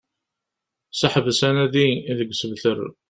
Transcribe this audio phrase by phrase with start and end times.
[0.99, 2.79] Seḥbes anadi deg usebter